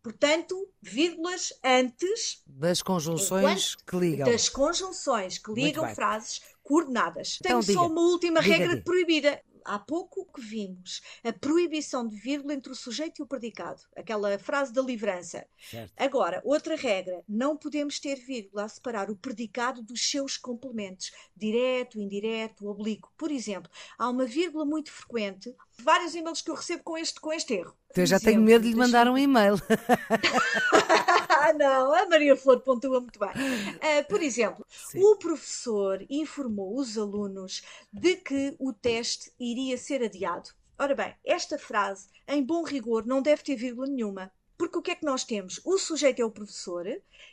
Portanto, 0.00 0.68
vírgulas 0.80 1.52
antes 1.64 2.42
das 2.46 2.82
conjunções 2.82 3.74
que 3.74 3.96
ligam. 3.96 4.30
Das 4.30 4.48
conjunções 4.48 5.38
que 5.38 5.52
ligam 5.52 5.92
frases 5.94 6.40
coordenadas. 6.62 7.38
Então, 7.40 7.60
Tenho 7.60 7.78
só 7.78 7.86
uma 7.86 8.00
última 8.00 8.40
diga, 8.40 8.54
regra 8.54 8.74
diga. 8.74 8.84
proibida 8.84 9.42
há 9.64 9.78
pouco 9.78 10.26
que 10.32 10.40
vimos 10.40 11.00
a 11.24 11.32
proibição 11.32 12.06
de 12.06 12.16
vírgula 12.16 12.54
entre 12.54 12.72
o 12.72 12.74
sujeito 12.74 13.20
e 13.20 13.22
o 13.22 13.26
predicado, 13.26 13.82
aquela 13.96 14.38
frase 14.38 14.72
da 14.72 14.82
livrança. 14.82 15.46
Certo. 15.70 15.92
Agora, 15.96 16.40
outra 16.44 16.76
regra: 16.76 17.22
não 17.28 17.56
podemos 17.56 17.98
ter 17.98 18.16
vírgula 18.16 18.64
a 18.64 18.68
separar 18.68 19.10
o 19.10 19.16
predicado 19.16 19.82
dos 19.82 20.08
seus 20.10 20.36
complementos, 20.36 21.12
direto, 21.36 21.98
indireto, 21.98 22.68
oblíquo. 22.68 23.12
Por 23.16 23.30
exemplo, 23.30 23.70
há 23.98 24.08
uma 24.08 24.24
vírgula 24.24 24.64
muito 24.64 24.90
frequente, 24.90 25.54
vários 25.78 26.14
e-mails 26.14 26.42
que 26.42 26.50
eu 26.50 26.54
recebo 26.54 26.82
com 26.82 26.98
este, 26.98 27.20
com 27.20 27.32
este 27.32 27.54
erro. 27.54 27.76
Eu 27.94 28.06
já 28.06 28.18
tenho 28.18 28.40
medo 28.40 28.62
de 28.62 28.70
lhe 28.70 28.76
mandar 28.76 29.06
um 29.08 29.18
e-mail. 29.18 29.54
ah, 31.42 31.52
não, 31.52 31.92
a 31.92 32.08
Maria 32.08 32.36
Flor 32.36 32.60
pontua 32.60 33.00
muito 33.00 33.18
bem. 33.18 33.30
Uh, 33.30 34.08
por 34.08 34.22
exemplo, 34.22 34.64
Sim. 34.68 35.02
o 35.02 35.16
professor 35.16 36.04
informou 36.08 36.78
os 36.78 36.96
alunos 36.96 37.62
de 37.92 38.16
que 38.16 38.54
o 38.58 38.72
teste 38.72 39.32
iria 39.40 39.76
ser 39.76 40.04
adiado. 40.04 40.50
Ora 40.78 40.94
bem, 40.94 41.14
esta 41.24 41.58
frase, 41.58 42.08
em 42.28 42.42
bom 42.42 42.62
rigor, 42.62 43.04
não 43.06 43.20
deve 43.20 43.42
ter 43.42 43.56
vírgula 43.56 43.86
nenhuma. 43.86 44.32
Porque 44.56 44.78
o 44.78 44.82
que 44.82 44.92
é 44.92 44.94
que 44.94 45.04
nós 45.04 45.24
temos? 45.24 45.60
O 45.64 45.76
sujeito 45.78 46.22
é 46.22 46.24
o 46.24 46.30
professor 46.30 46.86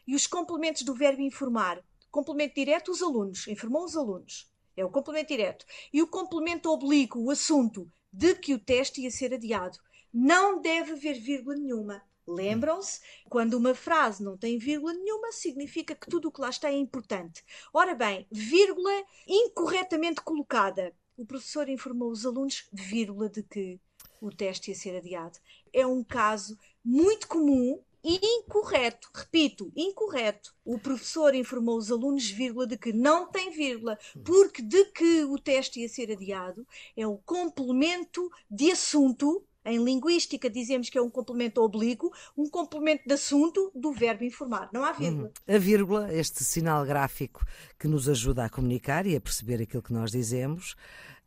e 0.08 0.16
os 0.16 0.25
complementos 0.25 0.82
do 0.82 0.96
verbo 0.96 1.22
informar. 1.22 1.84
Complemento 2.10 2.56
direto, 2.56 2.92
os 2.92 3.04
alunos. 3.04 3.48
Informou 3.48 3.86
os 3.86 3.96
alunos. 3.96 4.51
É 4.75 4.84
o 4.84 4.89
complemento 4.89 5.28
direto. 5.28 5.66
E 5.94 6.01
o 6.01 6.08
complemento 6.08 6.72
oblíquo, 6.72 7.20
o 7.20 7.30
assunto 7.30 7.88
de 8.12 8.34
que 8.34 8.56
o 8.56 8.60
teste 8.60 9.01
ia 9.01 9.12
ser 9.12 9.34
adiado. 9.34 9.78
Não 10.12 10.60
deve 10.60 10.94
haver 10.94 11.20
vírgula 11.20 11.56
nenhuma. 11.56 12.01
Lembram-se? 12.29 13.01
Quando 13.27 13.55
uma 13.55 13.74
frase 13.74 14.24
não 14.24 14.38
tem 14.38 14.59
vírgula 14.59 14.93
nenhuma, 14.93 15.31
significa 15.31 15.95
que 15.95 16.07
tudo 16.07 16.27
o 16.27 16.31
que 16.31 16.41
lá 16.41 16.50
está 16.50 16.69
é 16.69 16.75
importante. 16.77 17.43
Ora 17.74 17.95
bem, 17.95 18.27
vírgula 18.31 18.91
incorretamente 19.27 20.21
colocada. 20.21 20.93
O 21.17 21.25
professor 21.25 21.67
informou 21.67 22.12
os 22.12 22.25
alunos, 22.25 22.67
vírgula, 22.71 23.27
de 23.29 23.41
que 23.41 23.79
o 24.21 24.29
teste 24.29 24.69
ia 24.69 24.75
ser 24.75 24.95
adiado. 24.95 25.39
É 25.74 25.86
um 25.88 26.03
caso 26.03 26.57
muito 26.86 27.27
comum 27.27 27.81
e 28.03 28.19
incorreto. 28.24 29.09
Repito, 29.13 29.71
incorreto. 29.75 30.55
O 30.63 30.79
professor 30.79 31.33
informou 31.33 31.77
os 31.77 31.91
alunos, 31.91 32.29
vírgula, 32.29 32.67
de 32.67 32.77
que 32.77 32.93
não 32.93 33.29
tem 33.29 33.50
vírgula, 33.50 33.98
porque 34.24 34.62
de 34.62 34.86
que 34.86 35.24
o 35.24 35.38
teste 35.38 35.81
ia 35.81 35.89
ser 35.89 36.12
adiado 36.12 36.65
é 36.95 37.05
o 37.05 37.17
complemento 37.17 38.29
de 38.50 38.71
assunto 38.71 39.43
em 39.71 39.83
linguística 39.83 40.49
dizemos 40.49 40.89
que 40.89 40.97
é 40.97 41.01
um 41.01 41.09
complemento 41.09 41.61
oblíquo, 41.61 42.11
um 42.38 42.49
complemento 42.49 43.03
de 43.05 43.13
assunto 43.13 43.71
do 43.75 43.91
verbo 43.91 44.23
informar. 44.23 44.69
Não 44.73 44.83
há 44.83 44.91
vírgula. 44.91 45.27
Hum. 45.27 45.55
A 45.55 45.57
vírgula, 45.57 46.13
este 46.13 46.43
sinal 46.43 46.85
gráfico 46.85 47.45
que 47.77 47.88
nos 47.88 48.09
ajuda 48.09 48.45
a 48.45 48.49
comunicar 48.49 49.05
e 49.05 49.15
a 49.15 49.21
perceber 49.21 49.61
aquilo 49.61 49.83
que 49.83 49.93
nós 49.93 50.11
dizemos, 50.11 50.75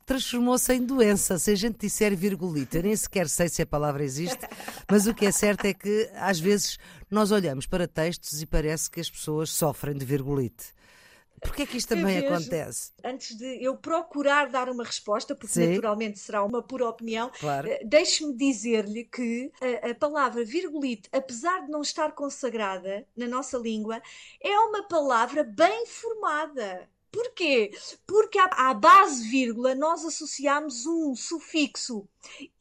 transformou-se 0.04 0.72
em 0.72 0.84
doença. 0.84 1.38
Se 1.38 1.50
a 1.50 1.54
gente 1.54 1.78
disser 1.78 2.16
virgulita, 2.16 2.78
eu 2.78 2.82
nem 2.82 2.96
sequer 2.96 3.28
sei 3.28 3.48
se 3.48 3.62
a 3.62 3.66
palavra 3.66 4.04
existe, 4.04 4.46
mas 4.90 5.06
o 5.06 5.14
que 5.14 5.26
é 5.26 5.32
certo 5.32 5.64
é 5.64 5.74
que 5.74 6.10
às 6.14 6.38
vezes 6.38 6.78
nós 7.10 7.30
olhamos 7.30 7.66
para 7.66 7.86
textos 7.86 8.42
e 8.42 8.46
parece 8.46 8.90
que 8.90 9.00
as 9.00 9.10
pessoas 9.10 9.50
sofrem 9.50 9.96
de 9.96 10.04
virgulite. 10.04 10.74
Porquê 11.42 11.62
é 11.62 11.66
que 11.66 11.76
isto 11.76 11.88
também 11.88 12.20
vejo, 12.20 12.32
acontece? 12.32 12.92
Antes 13.04 13.36
de 13.36 13.62
eu 13.62 13.76
procurar 13.76 14.48
dar 14.48 14.68
uma 14.68 14.84
resposta, 14.84 15.34
porque 15.34 15.52
Sim. 15.54 15.70
naturalmente 15.70 16.20
será 16.20 16.44
uma 16.44 16.62
pura 16.62 16.88
opinião, 16.88 17.30
claro. 17.40 17.68
Eh, 17.68 17.82
deixe-me 17.84 18.34
dizer-lhe 18.34 19.04
que 19.04 19.50
a, 19.60 19.90
a, 19.90 19.94
palavra 19.94 20.44
virgulite, 20.44 21.08
apesar 21.12 21.64
de 21.64 21.70
não 21.70 21.82
estar 21.82 22.12
consagrada 22.12 23.04
na 23.16 23.26
nossa 23.26 23.58
língua, 23.58 24.00
é 24.40 24.56
uma 24.60 24.86
palavra 24.86 25.42
bem 25.42 25.84
formada. 25.86 26.88
Porquê? 27.10 27.72
Porque 28.06 28.38
à, 28.38 28.72
base 28.72 29.28
vírgula 29.28 29.74
nós 29.74 30.04
associamos 30.04 30.86
um 30.86 31.14
sufixo 31.14 32.08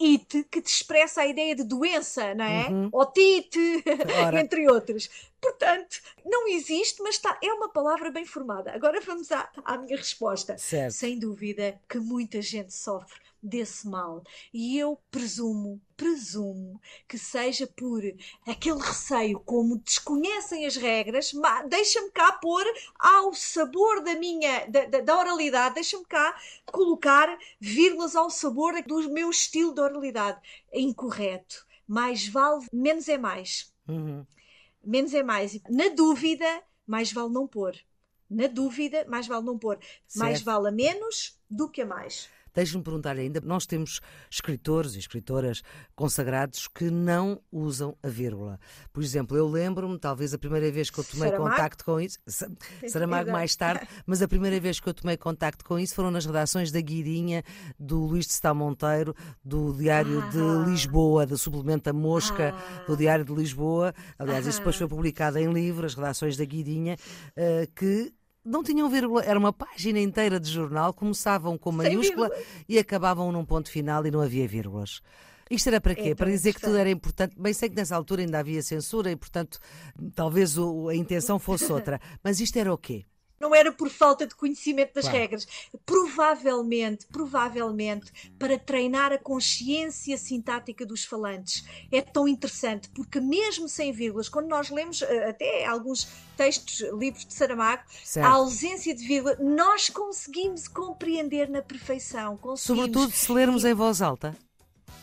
it 0.01 0.43
que 0.49 0.61
te 0.61 0.69
expressa 0.69 1.21
a 1.21 1.27
ideia 1.27 1.55
de 1.55 1.63
doença, 1.63 2.33
não 2.35 2.45
é? 2.45 2.67
Uhum. 2.69 2.89
Otite, 2.91 3.83
entre 4.39 4.69
outros. 4.69 5.09
Portanto, 5.39 6.01
não 6.23 6.47
existe, 6.47 7.01
mas 7.01 7.15
está, 7.15 7.37
é 7.41 7.51
uma 7.51 7.69
palavra 7.69 8.11
bem 8.11 8.25
formada. 8.25 8.71
Agora 8.71 9.01
vamos 9.01 9.31
à, 9.31 9.49
à 9.65 9.77
minha 9.77 9.97
resposta. 9.97 10.57
Certo. 10.57 10.93
Sem 10.93 11.17
dúvida 11.17 11.79
que 11.89 11.97
muita 11.97 12.41
gente 12.41 12.73
sofre 12.73 13.19
desse 13.41 13.87
mal. 13.87 14.23
E 14.53 14.77
eu 14.77 14.99
presumo, 15.09 15.81
presumo 15.97 16.79
que 17.07 17.17
seja 17.17 17.65
por 17.65 18.01
aquele 18.45 18.79
receio, 18.79 19.39
como 19.39 19.79
desconhecem 19.79 20.65
as 20.65 20.75
regras, 20.75 21.31
deixa-me 21.67 22.11
cá 22.11 22.33
pôr 22.33 22.63
ao 22.99 23.33
sabor 23.33 24.03
da 24.03 24.15
minha, 24.15 24.67
da, 24.67 25.01
da 25.01 25.17
oralidade, 25.17 25.75
deixa-me 25.75 26.05
cá 26.05 26.35
colocar 26.65 27.35
vírgulas 27.59 28.15
ao 28.15 28.29
sabor 28.29 28.81
do 28.83 29.09
meu 29.09 29.29
estilo 29.51 29.73
de 29.73 29.81
oralidade. 29.81 30.39
É 30.71 30.79
incorreto. 30.79 31.65
Mais 31.87 32.25
vale, 32.27 32.65
menos 32.71 33.09
é 33.09 33.17
mais. 33.17 33.73
Uhum. 33.87 34.25
Menos 34.83 35.13
é 35.13 35.21
mais. 35.21 35.59
Na 35.69 35.89
dúvida, 35.89 36.63
mais 36.87 37.11
vale 37.11 37.29
não 37.33 37.45
pôr. 37.45 37.75
Na 38.29 38.47
dúvida, 38.47 39.05
mais 39.09 39.27
vale 39.27 39.45
não 39.45 39.59
pôr. 39.59 39.77
Certo. 40.07 40.23
Mais 40.23 40.41
vale 40.41 40.69
a 40.69 40.71
menos 40.71 41.37
do 41.49 41.69
que 41.69 41.81
a 41.81 41.85
mais. 41.85 42.29
Deixe-me 42.53 42.83
perguntar 42.83 43.17
ainda, 43.17 43.41
nós 43.41 43.65
temos 43.65 44.01
escritores 44.29 44.95
e 44.95 44.99
escritoras 44.99 45.61
consagrados 45.95 46.67
que 46.67 46.89
não 46.89 47.41
usam 47.51 47.97
a 48.03 48.07
vírgula. 48.07 48.59
Por 48.91 49.03
exemplo, 49.03 49.37
eu 49.37 49.47
lembro-me, 49.47 49.97
talvez 49.97 50.33
a 50.33 50.37
primeira 50.37 50.69
vez 50.71 50.89
que 50.89 50.99
eu 50.99 51.03
tomei 51.03 51.29
Saramago? 51.29 51.49
contacto 51.49 51.85
com 51.85 51.99
isso, 51.99 52.19
Saramago 52.87 53.31
mais 53.31 53.55
tarde, 53.55 53.87
mas 54.05 54.21
a 54.21 54.27
primeira 54.27 54.59
vez 54.59 54.79
que 54.79 54.87
eu 54.87 54.93
tomei 54.93 55.17
contacto 55.17 55.63
com 55.63 55.79
isso 55.79 55.95
foram 55.95 56.11
nas 56.11 56.25
redações 56.25 56.71
da 56.71 56.81
Guidinha, 56.81 57.43
do 57.79 58.05
Luís 58.05 58.27
de 58.27 58.33
Sá 58.33 58.53
Monteiro, 58.53 59.15
do 59.43 59.73
Diário 59.73 60.21
ah. 60.21 60.29
de 60.29 60.69
Lisboa, 60.69 61.25
do 61.25 61.37
suplemento 61.37 61.89
A 61.89 61.93
Mosca, 61.93 62.53
ah. 62.55 62.83
do 62.85 62.97
Diário 62.97 63.25
de 63.25 63.33
Lisboa. 63.33 63.93
Aliás, 64.17 64.45
ah. 64.45 64.49
isso 64.49 64.59
depois 64.59 64.75
foi 64.75 64.87
publicado 64.87 65.37
em 65.37 65.51
livro, 65.51 65.85
as 65.85 65.95
redações 65.95 66.37
da 66.37 66.45
Guidinha, 66.45 66.97
uh, 67.37 67.71
que 67.75 68.13
não 68.43 68.63
tinham 68.63 68.89
vírgula, 68.89 69.23
era 69.23 69.37
uma 69.37 69.53
página 69.53 69.99
inteira 69.99 70.39
de 70.39 70.49
jornal, 70.49 70.93
começavam 70.93 71.57
com 71.57 71.71
maiúscula 71.71 72.29
e 72.67 72.79
acabavam 72.79 73.31
num 73.31 73.45
ponto 73.45 73.69
final 73.69 74.05
e 74.05 74.11
não 74.11 74.21
havia 74.21 74.47
vírgulas. 74.47 75.01
Isto 75.49 75.67
era 75.67 75.81
para 75.81 75.93
quê? 75.93 76.09
É, 76.09 76.15
para 76.15 76.29
dizer 76.29 76.53
que 76.53 76.61
tudo 76.61 76.77
era 76.77 76.89
importante. 76.89 77.35
Bem, 77.37 77.53
sei 77.53 77.69
que 77.69 77.75
nessa 77.75 77.93
altura 77.93 78.21
ainda 78.21 78.39
havia 78.39 78.61
censura 78.63 79.11
e, 79.11 79.17
portanto, 79.17 79.59
talvez 80.15 80.57
o, 80.57 80.87
a 80.87 80.95
intenção 80.95 81.37
fosse 81.37 81.65
outra. 81.73 81.99
Mas 82.23 82.39
isto 82.39 82.57
era 82.57 82.73
o 82.73 82.77
quê? 82.77 83.05
Não 83.41 83.53
era 83.53 83.71
por 83.71 83.89
falta 83.89 84.25
de 84.25 84.35
conhecimento 84.35 84.93
das 84.93 85.05
claro. 85.05 85.17
regras. 85.17 85.47
Provavelmente, 85.85 87.07
provavelmente, 87.07 88.31
para 88.37 88.57
treinar 88.57 89.11
a 89.11 89.17
consciência 89.17 90.17
sintática 90.17 90.85
dos 90.85 91.03
falantes. 91.03 91.65
É 91.91 92.01
tão 92.01 92.27
interessante, 92.27 92.89
porque 92.89 93.19
mesmo 93.19 93.67
sem 93.67 93.91
vírgulas, 93.91 94.29
quando 94.29 94.47
nós 94.47 94.69
lemos 94.69 95.01
eh, 95.01 95.29
até 95.29 95.65
alguns 95.65 96.07
textos, 96.37 96.81
livros 96.97 97.25
de 97.25 97.33
Saramago, 97.33 97.83
certo. 98.03 98.25
a 98.25 98.29
ausência 98.29 98.95
de 98.95 99.05
vírgula, 99.05 99.35
nós 99.39 99.89
conseguimos 99.89 100.67
compreender 100.67 101.49
na 101.49 101.61
perfeição. 101.61 102.39
Sobretudo 102.55 103.11
se 103.11 103.31
lermos 103.31 103.65
em 103.65 103.73
voz 103.73 104.01
alta 104.01 104.35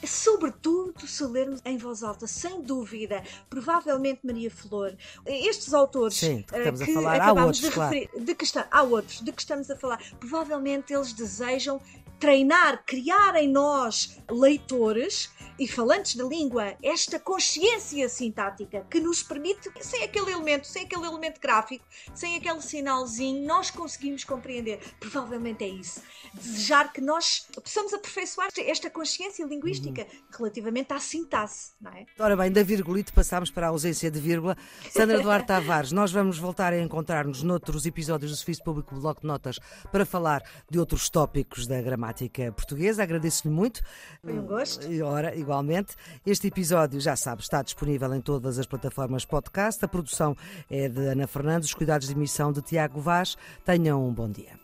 sobretudo 0.06 1.06
se 1.06 1.24
lermos 1.24 1.60
em 1.64 1.76
voz 1.76 2.02
alta, 2.02 2.26
sem 2.26 2.62
dúvida, 2.62 3.22
provavelmente 3.48 4.20
Maria 4.24 4.50
Flor, 4.50 4.96
estes 5.26 5.74
autores 5.74 6.16
Sim, 6.16 6.42
que, 6.42 6.56
estamos 6.56 6.80
que 6.80 6.90
a 6.90 6.94
falar, 6.94 7.20
há 7.20 7.32
outros, 7.32 7.60
de 7.60 7.68
referir, 7.68 8.08
claro. 8.08 8.24
de 8.24 8.34
que 8.34 8.44
está, 8.44 8.68
há 8.70 8.82
outros, 8.82 9.20
de 9.20 9.32
que 9.32 9.40
estamos 9.40 9.70
a 9.70 9.76
falar, 9.76 10.00
provavelmente 10.20 10.92
eles 10.92 11.12
desejam 11.12 11.80
treinar, 12.18 12.82
criar 12.84 13.36
em 13.36 13.48
nós 13.48 14.18
leitores 14.30 15.30
e 15.58 15.66
falantes 15.66 16.14
da 16.14 16.24
língua 16.24 16.76
esta 16.82 17.18
consciência 17.18 18.08
sintática 18.08 18.86
que 18.88 19.00
nos 19.00 19.22
permite, 19.22 19.70
sem 19.80 20.04
aquele 20.04 20.30
elemento, 20.30 20.66
sem 20.66 20.84
aquele 20.84 21.04
elemento 21.04 21.40
gráfico, 21.40 21.84
sem 22.14 22.36
aquele 22.36 22.60
sinalzinho, 22.60 23.46
nós 23.46 23.70
conseguimos 23.70 24.22
compreender. 24.24 24.78
Provavelmente 25.00 25.64
é 25.64 25.68
isso. 25.68 26.02
Desejar 26.32 26.92
que 26.92 27.00
nós 27.00 27.46
possamos 27.54 27.92
aperfeiçoar 27.92 28.48
esta 28.58 28.88
consciência 28.88 29.44
linguística 29.44 30.06
relativamente 30.36 30.92
à 30.92 31.00
sintaxe, 31.00 31.72
não 31.80 31.90
é? 31.92 32.06
Ora 32.18 32.36
bem, 32.36 32.52
da 32.52 32.62
virgulite 32.62 33.12
passámos 33.12 33.50
para 33.50 33.66
a 33.66 33.70
ausência 33.70 34.10
de 34.10 34.20
vírgula. 34.20 34.56
Sandra 34.90 35.18
Duarte 35.22 35.48
Tavares, 35.48 35.92
nós 35.92 36.12
vamos 36.12 36.38
voltar 36.38 36.72
a 36.72 36.78
encontrar-nos 36.78 37.42
noutros 37.42 37.86
episódios 37.86 38.30
do 38.30 38.36
Serviço 38.36 38.62
Público 38.62 38.94
Bloco 38.94 39.22
de 39.22 39.26
Notas 39.26 39.58
para 39.90 40.06
falar 40.06 40.42
de 40.70 40.78
outros 40.78 41.08
tópicos 41.08 41.66
da 41.66 41.80
gramática 41.80 42.07
portuguesa. 42.54 43.02
Agradeço-lhe 43.02 43.52
muito. 43.52 43.80
Foi 44.22 44.38
um 44.38 44.46
gosto. 44.46 44.86
Ora, 45.04 45.34
igualmente. 45.34 45.94
Este 46.24 46.48
episódio, 46.48 47.00
já 47.00 47.16
sabe, 47.16 47.42
está 47.42 47.62
disponível 47.62 48.14
em 48.14 48.20
todas 48.20 48.58
as 48.58 48.66
plataformas 48.66 49.24
podcast. 49.24 49.84
A 49.84 49.88
produção 49.88 50.36
é 50.70 50.88
de 50.88 51.06
Ana 51.06 51.26
Fernandes, 51.26 51.68
os 51.68 51.74
cuidados 51.74 52.08
de 52.08 52.14
emissão 52.14 52.52
de 52.52 52.62
Tiago 52.62 53.00
Vaz. 53.00 53.36
Tenham 53.64 54.06
um 54.06 54.12
bom 54.12 54.28
dia. 54.28 54.58